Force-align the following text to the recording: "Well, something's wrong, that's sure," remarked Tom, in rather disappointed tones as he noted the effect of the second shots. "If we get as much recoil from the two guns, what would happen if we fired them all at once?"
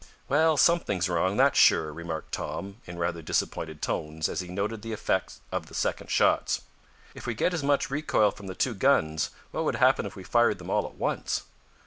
"Well, 0.27 0.57
something's 0.57 1.07
wrong, 1.07 1.37
that's 1.37 1.59
sure," 1.59 1.93
remarked 1.93 2.31
Tom, 2.31 2.77
in 2.87 2.97
rather 2.97 3.21
disappointed 3.21 3.83
tones 3.83 4.27
as 4.27 4.39
he 4.39 4.47
noted 4.47 4.81
the 4.81 4.93
effect 4.93 5.35
of 5.51 5.67
the 5.67 5.75
second 5.75 6.09
shots. 6.09 6.61
"If 7.13 7.27
we 7.27 7.35
get 7.35 7.53
as 7.53 7.61
much 7.61 7.91
recoil 7.91 8.31
from 8.31 8.47
the 8.47 8.55
two 8.55 8.73
guns, 8.73 9.29
what 9.51 9.63
would 9.63 9.75
happen 9.75 10.07
if 10.07 10.15
we 10.15 10.23
fired 10.23 10.57
them 10.57 10.71
all 10.71 10.87
at 10.87 10.95
once?" 10.95 11.43